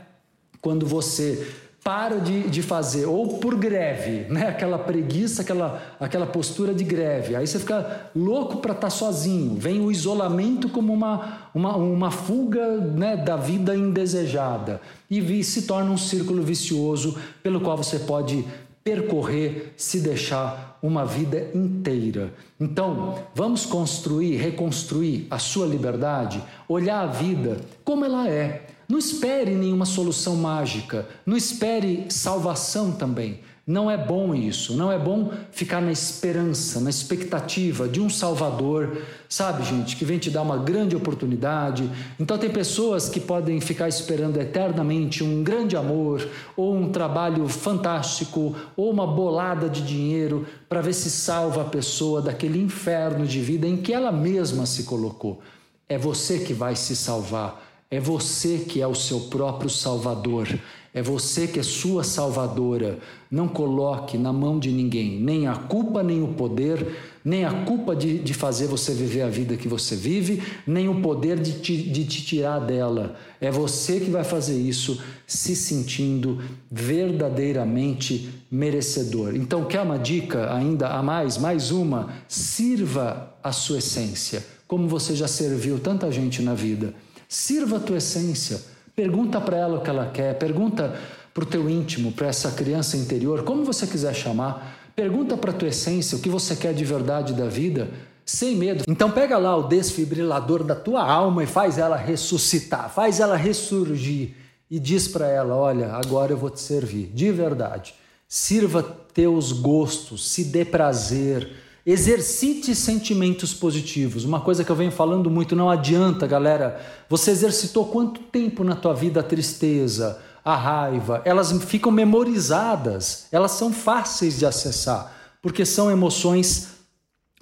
Quando 0.61 0.87
você 0.87 1.47
para 1.83 2.21
de, 2.21 2.49
de 2.49 2.63
fazer, 2.63 3.07
ou 3.07 3.39
por 3.39 3.57
greve, 3.57 4.31
né? 4.31 4.49
aquela 4.49 4.79
preguiça, 4.79 5.43
aquela, 5.43 5.97
aquela 5.99 6.27
postura 6.27 6.75
de 6.75 6.85
greve. 6.85 7.35
Aí 7.35 7.47
você 7.47 7.59
fica 7.59 8.11
louco 8.15 8.59
para 8.59 8.73
estar 8.73 8.89
tá 8.89 8.91
sozinho. 8.91 9.57
Vem 9.57 9.81
o 9.81 9.91
isolamento 9.91 10.69
como 10.69 10.93
uma, 10.93 11.49
uma, 11.55 11.77
uma 11.77 12.11
fuga 12.11 12.77
né, 12.77 13.17
da 13.17 13.37
vida 13.37 13.75
indesejada. 13.75 14.81
E 15.11 15.43
se 15.43 15.63
torna 15.63 15.91
um 15.91 15.97
círculo 15.97 16.43
vicioso 16.43 17.17
pelo 17.43 17.61
qual 17.61 17.79
você 17.79 17.99
pode 17.99 18.45
percorrer 18.85 19.73
se 19.77 20.01
deixar 20.01 20.79
uma 20.83 21.05
vida 21.05 21.51
inteira. 21.55 22.33
Então, 22.59 23.19
vamos 23.35 23.65
construir, 23.65 24.37
reconstruir 24.37 25.27
a 25.31 25.39
sua 25.39 25.67
liberdade, 25.67 26.43
olhar 26.69 27.01
a 27.01 27.07
vida 27.07 27.59
como 27.85 28.05
ela 28.05 28.29
é 28.29 28.67
não 28.91 28.99
espere 28.99 29.53
nenhuma 29.53 29.87
solução 29.87 30.35
mágica, 30.35 31.09
não 31.25 31.37
espere 31.37 32.07
salvação 32.09 32.91
também. 32.91 33.39
Não 33.65 33.89
é 33.89 33.97
bom 33.97 34.35
isso, 34.35 34.77
não 34.77 34.91
é 34.91 34.99
bom 34.99 35.31
ficar 35.53 35.81
na 35.81 35.93
esperança, 35.93 36.81
na 36.81 36.91
expectativa 36.91 37.87
de 37.87 38.01
um 38.01 38.11
Salvador, 38.11 39.03
sabe, 39.29 39.63
gente, 39.63 39.95
que 39.95 40.05
vem 40.05 40.19
te 40.19 40.29
dar 40.29 40.43
uma 40.43 40.57
grande 40.57 40.97
oportunidade. 40.97 41.89
Então, 42.19 42.37
tem 42.37 42.51
pessoas 42.51 43.09
que 43.09 43.21
podem 43.21 43.61
ficar 43.61 43.87
esperando 43.87 44.41
eternamente 44.41 45.23
um 45.23 45.45
grande 45.45 45.77
amor, 45.77 46.29
ou 46.57 46.75
um 46.75 46.91
trabalho 46.91 47.47
fantástico, 47.47 48.57
ou 48.77 48.91
uma 48.91 49.07
bolada 49.07 49.69
de 49.69 49.83
dinheiro 49.83 50.45
para 50.69 50.81
ver 50.81 50.95
se 50.95 51.09
salva 51.09 51.63
a 51.63 51.67
pessoa 51.67 52.21
daquele 52.21 52.61
inferno 52.61 53.25
de 53.25 53.41
vida 53.41 53.69
em 53.69 53.77
que 53.77 53.93
ela 53.93 54.11
mesma 54.11 54.67
se 54.67 54.83
colocou. 54.83 55.41
É 55.89 55.97
você 55.97 56.41
que 56.41 56.53
vai 56.53 56.75
se 56.75 56.97
salvar. 56.97 57.70
É 57.91 57.99
você 57.99 58.59
que 58.59 58.81
é 58.81 58.87
o 58.87 58.95
seu 58.95 59.19
próprio 59.23 59.69
salvador. 59.69 60.47
É 60.95 61.03
você 61.03 61.49
que 61.49 61.59
é 61.59 61.63
sua 61.63 62.05
salvadora. 62.05 63.01
Não 63.29 63.49
coloque 63.49 64.17
na 64.17 64.33
mão 64.33 64.61
de 64.61 64.71
ninguém 64.71 65.21
nem 65.21 65.49
a 65.49 65.57
culpa, 65.57 66.01
nem 66.01 66.23
o 66.23 66.29
poder, 66.29 66.87
nem 67.25 67.45
a 67.45 67.65
culpa 67.65 67.97
de, 67.97 68.21
de 68.21 68.33
fazer 68.33 68.69
você 68.69 68.95
viver 68.95 69.23
a 69.23 69.29
vida 69.29 69.57
que 69.57 69.67
você 69.67 69.97
vive, 69.97 70.41
nem 70.65 70.89
o 70.89 71.01
poder 71.01 71.41
de 71.41 71.55
te, 71.61 71.77
de 71.77 72.05
te 72.05 72.25
tirar 72.25 72.61
dela. 72.61 73.17
É 73.41 73.51
você 73.51 73.99
que 73.99 74.11
vai 74.11 74.23
fazer 74.23 74.57
isso 74.57 75.03
se 75.27 75.57
sentindo 75.57 76.41
verdadeiramente 76.71 78.31
merecedor. 78.49 79.35
Então, 79.35 79.65
quer 79.65 79.81
uma 79.81 79.99
dica 79.99 80.55
ainda 80.55 80.91
a 80.91 81.03
mais? 81.03 81.37
Mais 81.37 81.73
uma: 81.73 82.13
sirva 82.29 83.35
a 83.43 83.51
sua 83.51 83.79
essência, 83.79 84.47
como 84.69 84.87
você 84.87 85.17
já 85.17 85.27
serviu 85.27 85.81
tanta 85.81 86.11
gente 86.13 86.41
na 86.41 86.55
vida. 86.55 86.95
Sirva 87.31 87.77
a 87.77 87.81
tua 87.81 87.99
essência. 87.99 88.61
Pergunta 88.97 89.41
para 89.41 89.57
ela 89.57 89.79
o 89.79 89.81
que 89.81 89.89
ela 89.89 90.11
quer, 90.11 90.37
pergunta 90.37 90.99
para 91.33 91.45
o 91.45 91.47
teu 91.47 91.71
íntimo, 91.71 92.11
para 92.11 92.27
essa 92.27 92.51
criança 92.51 92.97
interior, 92.97 93.45
como 93.45 93.65
você 93.65 93.87
quiser 93.87 94.13
chamar. 94.13 94.91
Pergunta 94.97 95.37
para 95.37 95.53
a 95.53 95.55
tua 95.55 95.69
essência 95.69 96.19
o 96.19 96.21
que 96.21 96.29
você 96.29 96.57
quer 96.57 96.75
de 96.75 96.85
verdade 96.85 97.33
da 97.33 97.47
vida, 97.47 97.89
sem 98.27 98.57
medo. 98.57 98.83
Então 98.89 99.13
pega 99.13 99.39
lá 99.39 99.57
o 99.57 99.69
desfibrilador 99.69 100.65
da 100.65 100.75
tua 100.75 101.09
alma 101.09 101.45
e 101.45 101.47
faz 101.47 101.79
ela 101.79 101.97
ressuscitar, 101.97 102.91
faz 102.91 103.21
ela 103.21 103.37
ressurgir 103.37 104.35
e 104.69 104.81
diz 104.81 105.07
para 105.07 105.29
ela: 105.29 105.55
"Olha, 105.55 105.93
agora 105.93 106.33
eu 106.33 106.37
vou 106.37 106.51
te 106.51 106.59
servir, 106.59 107.13
de 107.15 107.31
verdade. 107.31 107.95
Sirva 108.27 108.83
teus 109.15 109.53
gostos, 109.53 110.29
se 110.29 110.43
dê 110.47 110.65
prazer, 110.65 111.49
Exercite 111.85 112.75
sentimentos 112.75 113.55
positivos. 113.55 114.25
Uma 114.25 114.41
coisa 114.41 114.63
que 114.63 114.71
eu 114.71 114.77
venho 114.77 114.93
falando 114.93 115.31
muito, 115.31 115.57
não 115.57 115.71
adianta, 115.71 116.27
galera. 116.27 116.81
Você 117.09 117.31
exercitou 117.31 117.87
quanto 117.87 118.21
tempo 118.21 118.63
na 118.63 118.77
tua 118.77 118.93
vida 118.93 119.21
a 119.21 119.25
tristeza, 119.25 120.21
a 120.45 120.55
raiva? 120.55 121.23
Elas 121.25 121.51
ficam 121.65 121.91
memorizadas, 121.91 123.27
elas 123.33 123.53
são 123.53 123.73
fáceis 123.73 124.39
de 124.39 124.45
acessar, 124.45 125.13
porque 125.41 125.65
são 125.65 125.91
emoções 125.91 126.69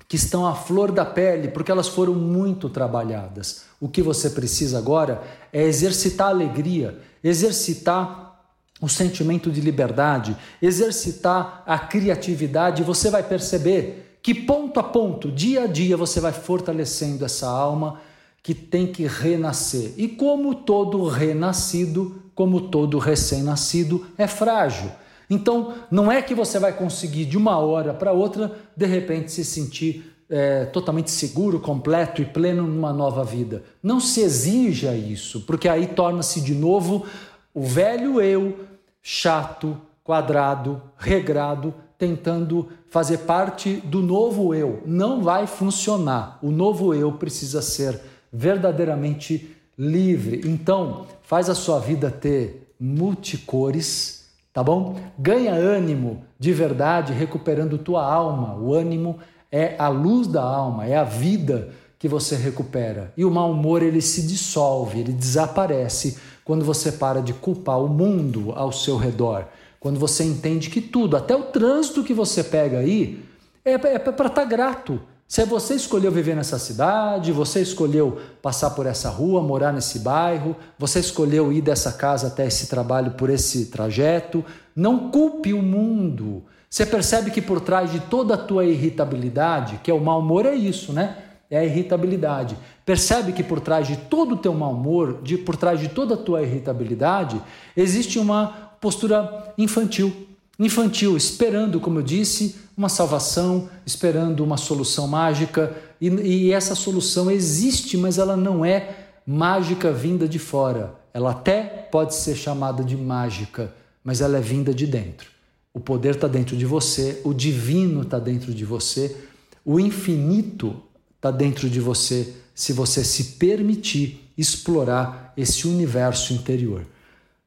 que 0.07 0.17
estão 0.17 0.47
à 0.47 0.55
flor 0.55 0.93
da 0.93 1.05
pele, 1.05 1.49
porque 1.49 1.71
elas 1.71 1.89
foram 1.89 2.15
muito 2.15 2.69
trabalhadas. 2.69 3.65
O 3.81 3.89
que 3.89 4.01
você 4.01 4.31
precisa 4.31 4.79
agora 4.79 5.21
é 5.53 5.65
exercitar 5.65 6.29
a 6.29 6.31
alegria, 6.31 6.99
exercitar 7.23 8.41
o 8.81 8.89
sentimento 8.89 9.51
de 9.51 9.61
liberdade, 9.61 10.37
exercitar 10.63 11.65
a 11.67 11.79
criatividade, 11.79 12.85
você 12.85 13.11
vai 13.11 13.23
perceber 13.25 14.08
que 14.29 14.35
ponto 14.35 14.79
a 14.79 14.83
ponto, 14.83 15.33
dia 15.33 15.63
a 15.63 15.67
dia, 15.67 15.97
você 15.97 16.21
vai 16.21 16.33
fortalecendo 16.33 17.25
essa 17.25 17.49
alma 17.49 17.99
que 18.43 18.53
tem 18.53 18.87
que 18.87 19.07
renascer. 19.07 19.95
E 19.97 20.07
como 20.07 20.55
todo 20.55 21.09
renascido, 21.09 22.23
como 22.35 22.69
todo 22.69 22.99
recém-nascido, 22.99 24.07
é 24.19 24.27
frágil. 24.27 24.91
Então, 25.31 25.77
não 25.91 26.13
é 26.13 26.21
que 26.21 26.35
você 26.35 26.59
vai 26.59 26.75
conseguir 26.75 27.25
de 27.25 27.39
uma 27.39 27.57
hora 27.57 27.95
para 27.95 28.13
outra, 28.13 28.55
de 28.77 28.85
repente, 28.85 29.33
se 29.33 29.43
sentir 29.43 30.15
é, 30.29 30.67
totalmente 30.67 31.11
seguro, 31.11 31.59
completo 31.59 32.21
e 32.21 32.27
pleno 32.27 32.67
numa 32.67 32.93
nova 32.93 33.25
vida. 33.25 33.65
Não 33.83 33.99
se 33.99 34.21
exija 34.21 34.95
isso, 34.95 35.41
porque 35.47 35.71
aí 35.71 35.87
torna-se 35.87 36.43
de 36.43 36.55
novo 36.55 37.07
o 37.55 37.63
velho 37.63 38.21
eu, 38.21 38.59
chato, 39.03 39.75
quadrado, 40.05 40.83
regrado, 40.99 41.73
tentando 41.99 42.69
fazer 42.89 43.19
parte 43.19 43.75
do 43.85 44.01
novo 44.01 44.55
eu. 44.55 44.83
Não 44.87 45.23
vai 45.23 45.47
funcionar. 45.47 46.39
O 46.41 46.51
novo 46.51 46.95
eu 46.95 47.13
precisa 47.13 47.61
ser 47.61 48.01
verdadeiramente 48.33 49.55
livre. 49.77 50.43
Então, 50.49 51.07
faz 51.23 51.51
a 51.51 51.55
sua 51.55 51.81
vida 51.81 52.11
ter 52.11 52.73
multicores, 52.81 54.27
tá 54.53 54.63
bom? 54.63 54.97
Ganha 55.19 55.53
ânimo 55.53 56.23
de 56.39 56.53
verdade, 56.53 57.13
recuperando 57.13 57.77
tua 57.77 58.05
alma. 58.05 58.55
O 58.55 58.73
ânimo 58.73 59.19
é 59.51 59.75
a 59.79 59.89
luz 59.89 60.29
da 60.29 60.43
alma, 60.43 60.87
é 60.87 60.97
a 60.97 61.05
vida 61.05 61.71
que 61.99 62.07
você 62.07 62.37
recupera. 62.37 63.13
E 63.17 63.25
o 63.25 63.31
mau 63.31 63.51
humor 63.51 63.83
ele 63.83 64.01
se 64.01 64.23
dissolve, 64.23 65.01
ele 65.01 65.13
desaparece 65.13 66.17
quando 66.45 66.65
você 66.65 66.93
para 66.93 67.21
de 67.21 67.35
culpar 67.35 67.83
o 67.83 67.89
mundo 67.89 68.53
ao 68.55 68.71
seu 68.71 68.97
redor. 68.97 69.47
Quando 69.81 69.99
você 69.99 70.25
entende 70.25 70.71
que 70.71 70.81
tudo, 70.81 71.17
até 71.17 71.35
o 71.35 71.45
trânsito 71.45 72.03
que 72.03 72.13
você 72.13 72.43
pega 72.43 72.79
aí, 72.79 73.23
é, 73.65 73.73
é 73.73 73.99
para 73.99 74.11
estar 74.11 74.31
tá 74.31 74.45
grato. 74.45 75.01
Se 75.29 75.45
você 75.45 75.75
escolheu 75.75 76.11
viver 76.11 76.35
nessa 76.35 76.59
cidade, 76.59 77.33
você 77.33 77.61
escolheu 77.61 78.19
passar 78.41 78.71
por 78.71 78.87
essa 78.87 79.11
rua, 79.11 79.43
morar 79.43 79.75
nesse 79.75 79.99
bairro, 79.99 80.57
você 80.79 81.01
escolheu 81.01 81.53
ir 81.53 81.61
dessa 81.61 81.93
casa 81.93 82.29
até 82.29 82.47
esse 82.47 82.67
trabalho 82.67 83.11
por 83.11 83.29
esse 83.29 83.67
trajeto, 83.67 84.43
não 84.75 85.11
culpe 85.11 85.53
o 85.53 85.61
mundo. 85.61 86.45
Você 86.71 86.87
percebe 86.87 87.31
que 87.31 87.43
por 87.43 87.61
trás 87.61 87.93
de 87.93 88.01
toda 88.01 88.35
a 88.35 88.39
tua 88.39 88.65
irritabilidade, 88.65 89.81
que 89.83 89.91
é 89.91 89.95
o 89.95 90.01
mau 90.01 90.21
humor, 90.21 90.47
é 90.47 90.55
isso, 90.55 90.95
né? 90.95 91.19
É 91.51 91.59
a 91.59 91.65
irritabilidade. 91.65 92.57
Percebe 92.87 93.33
que 93.33 93.43
por 93.43 93.61
trás 93.61 93.87
de 93.87 93.97
todo 93.97 94.35
o 94.35 94.39
teu 94.39 94.55
mau 94.55 94.73
humor, 94.73 95.21
de, 95.23 95.37
por 95.37 95.57
trás 95.57 95.79
de 95.79 95.89
toda 95.89 96.15
a 96.15 96.19
tua 96.19 96.43
irritabilidade, 96.43 97.41
existe 97.77 98.19
uma 98.19 98.68
postura 98.81 99.55
infantil. 99.57 100.27
Infantil, 100.59 101.17
esperando, 101.17 101.79
como 101.79 102.01
eu 102.01 102.03
disse, 102.03 102.57
uma 102.77 102.89
salvação, 102.89 103.69
esperando 103.87 104.43
uma 104.43 104.57
solução 104.57 105.07
mágica. 105.07 105.77
E, 106.01 106.09
e 106.09 106.53
essa 106.53 106.75
solução 106.75 107.31
existe, 107.31 107.97
mas 107.97 108.19
ela 108.19 108.37
não 108.37 108.65
é 108.65 108.97
mágica 109.27 109.93
vinda 109.93 110.29
de 110.29 110.39
fora. 110.39 110.95
Ela 111.13 111.31
até 111.31 111.63
pode 111.63 112.15
ser 112.15 112.35
chamada 112.35 112.83
de 112.83 112.97
mágica, 112.97 113.75
mas 114.03 114.21
ela 114.21 114.39
é 114.39 114.41
vinda 114.41 114.73
de 114.73 114.87
dentro. 114.87 115.29
O 115.73 115.81
poder 115.81 116.15
está 116.15 116.27
dentro 116.27 116.57
de 116.57 116.67
você, 116.67 117.21
o 117.25 117.33
divino 117.33 118.03
está 118.03 118.19
dentro 118.19 118.53
de 118.53 118.65
você, 118.65 119.17
o 119.65 119.79
infinito 119.79 120.75
está 121.17 121.31
dentro 121.31 121.69
de 121.69 121.79
você, 121.79 122.35
se 122.55 122.73
você 122.73 123.05
se 123.05 123.37
permitir 123.37 124.33
explorar 124.37 125.33
esse 125.37 125.69
universo 125.69 126.33
interior. 126.33 126.87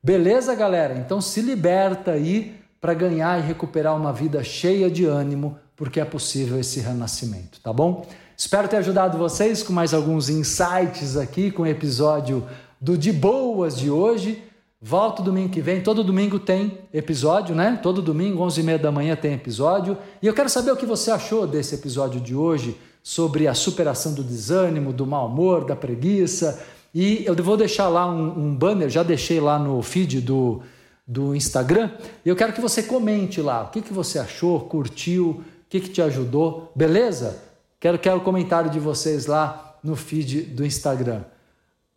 Beleza, 0.04 0.56
galera? 0.56 0.98
Então 0.98 1.22
se 1.22 1.42
liberta 1.42 2.14
aí 2.14 2.56
para 2.80 2.92
ganhar 2.92 3.38
e 3.38 3.46
recuperar 3.46 3.96
uma 3.96 4.12
vida 4.12 4.44
cheia 4.44 4.90
de 4.90 5.06
ânimo, 5.06 5.60
porque 5.76 6.00
é 6.00 6.06
possível 6.06 6.60
esse 6.60 6.80
renascimento, 6.80 7.60
tá 7.62 7.72
bom? 7.72 8.08
Espero 8.36 8.68
ter 8.68 8.78
ajudado 8.78 9.20
vocês 9.20 9.62
com 9.62 9.72
mais 9.72 9.94
alguns 9.94 10.28
insights 10.28 11.16
aqui 11.16 11.52
com 11.52 11.62
o 11.62 11.68
episódio 11.68 12.44
do 12.80 12.98
De 12.98 13.14
Boas 13.14 13.78
de 13.78 13.92
hoje. 13.92 14.44
Volto 14.82 15.22
domingo 15.22 15.50
que 15.50 15.62
vem, 15.62 15.84
todo 15.84 16.04
domingo 16.04 16.40
tem 16.40 16.80
episódio, 16.92 17.54
né? 17.54 17.80
Todo 17.84 18.02
domingo, 18.02 18.44
11h30 18.44 18.78
da 18.80 18.92
manhã 18.92 19.16
tem 19.16 19.34
episódio. 19.34 19.96
E 20.20 20.26
eu 20.26 20.34
quero 20.34 20.50
saber 20.50 20.72
o 20.72 20.76
que 20.78 20.88
você 20.88 21.12
achou 21.12 21.46
desse 21.46 21.76
episódio 21.76 22.20
de 22.20 22.34
hoje 22.34 22.76
sobre 23.04 23.48
a 23.48 23.54
superação 23.54 24.16
do 24.16 24.24
desânimo, 24.24 24.92
do 24.92 25.06
mau 25.06 25.28
humor, 25.28 25.64
da 25.64 25.76
preguiça 25.76 26.60
e 26.94 27.24
eu 27.26 27.36
vou 27.36 27.56
deixar 27.56 27.88
lá 27.88 28.06
um, 28.06 28.48
um 28.48 28.56
banner, 28.56 28.90
já 28.90 29.04
deixei 29.04 29.40
lá 29.40 29.58
no 29.58 29.82
feed 29.82 30.22
do, 30.22 30.62
do 31.08 31.36
Instagram. 31.36 31.92
E 32.26 32.30
eu 32.30 32.36
quero 32.36 32.54
que 32.54 32.62
você 32.62 32.84
comente 32.84 33.42
lá 33.42 33.64
o 33.64 33.70
que, 33.70 33.82
que 33.82 33.94
você 33.94 34.20
achou, 34.20 34.60
curtiu, 34.62 35.30
o 35.30 35.44
que, 35.70 35.80
que 35.80 35.90
te 35.90 36.02
ajudou, 36.02 36.72
beleza? 36.76 37.42
Quero, 37.80 37.98
quero 37.98 38.18
o 38.18 38.22
comentário 38.22 38.70
de 38.70 38.80
vocês 38.80 39.26
lá 39.26 39.78
no 39.84 39.96
feed 39.96 40.42
do 40.42 40.66
Instagram. 40.66 41.24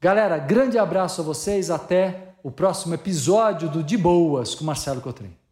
Galera, 0.00 0.38
grande 0.38 0.78
abraço 0.78 1.20
a 1.20 1.24
vocês, 1.24 1.70
até 1.70 2.34
o 2.42 2.50
próximo 2.50 2.94
episódio 2.94 3.68
do 3.68 3.82
De 3.82 3.96
Boas 3.96 4.54
com 4.54 4.64
Marcelo 4.64 5.00
Cotrim. 5.00 5.43